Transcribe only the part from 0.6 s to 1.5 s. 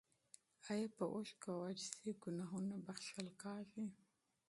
ایا په اوښکو